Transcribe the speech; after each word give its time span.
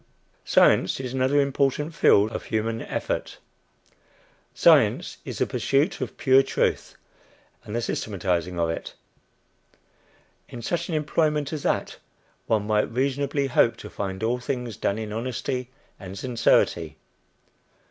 Science 0.43 0.99
is 0.99 1.13
another 1.13 1.39
important 1.39 1.93
field 1.93 2.31
of 2.31 2.45
human 2.45 2.81
effort. 2.81 3.37
Science 4.51 5.17
is 5.25 5.37
the 5.37 5.45
pursuit 5.45 6.01
of 6.01 6.17
pure 6.17 6.41
truth, 6.41 6.95
and 7.63 7.75
the 7.75 7.83
systematizing 7.83 8.59
of 8.59 8.67
it. 8.67 8.95
In 10.49 10.63
such 10.63 10.89
an 10.89 10.95
employment 10.95 11.53
as 11.53 11.61
that, 11.61 11.97
one 12.47 12.65
might 12.65 12.89
reasonably 12.91 13.45
hope 13.45 13.77
to 13.77 13.91
find 13.91 14.23
all 14.23 14.39
things 14.39 14.75
done 14.75 14.97
in 14.97 15.13
honesty 15.13 15.69
and 15.99 16.17
sincerity. 16.17 16.97